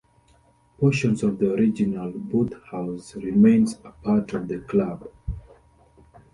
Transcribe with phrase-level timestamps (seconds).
[0.79, 5.07] Portions of the original boathouse remain a part of the club.